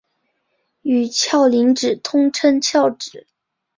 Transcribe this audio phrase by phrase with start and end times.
[0.81, 3.27] 与鞘磷脂通称鞘脂。